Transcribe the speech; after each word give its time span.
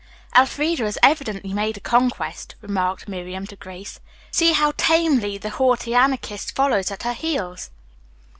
"Elfreda 0.35 0.83
has 0.85 0.97
evidently 1.03 1.53
made 1.53 1.77
a 1.77 1.79
conquest," 1.79 2.55
remarked 2.59 3.07
Miriam 3.07 3.45
to 3.45 3.55
Grace. 3.55 3.99
"See 4.31 4.53
how 4.53 4.73
tamely 4.75 5.37
the 5.37 5.51
haughty 5.51 5.93
Anarchist 5.93 6.55
follows 6.55 6.89
at 6.89 7.03
her 7.03 7.13
heels." 7.13 7.69